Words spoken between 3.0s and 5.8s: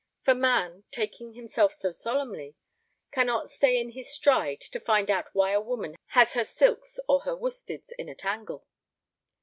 cannot stay in his stride to find out why a